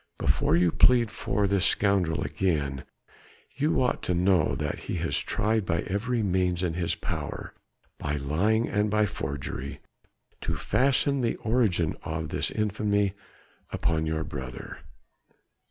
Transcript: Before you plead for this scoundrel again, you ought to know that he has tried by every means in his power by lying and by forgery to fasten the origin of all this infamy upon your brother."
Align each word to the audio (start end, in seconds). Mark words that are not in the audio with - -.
Before 0.17 0.55
you 0.55 0.71
plead 0.71 1.11
for 1.11 1.45
this 1.45 1.63
scoundrel 1.63 2.23
again, 2.23 2.85
you 3.55 3.83
ought 3.83 4.01
to 4.01 4.15
know 4.15 4.55
that 4.55 4.79
he 4.89 4.95
has 4.95 5.15
tried 5.19 5.63
by 5.63 5.81
every 5.81 6.23
means 6.23 6.63
in 6.63 6.73
his 6.73 6.95
power 6.95 7.53
by 7.99 8.15
lying 8.15 8.67
and 8.67 8.89
by 8.89 9.05
forgery 9.05 9.79
to 10.41 10.55
fasten 10.57 11.21
the 11.21 11.35
origin 11.35 11.91
of 11.93 11.97
all 12.03 12.21
this 12.23 12.49
infamy 12.49 13.13
upon 13.69 14.07
your 14.07 14.23
brother." 14.23 14.79